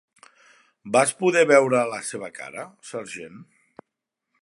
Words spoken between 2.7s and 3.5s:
Sergeant?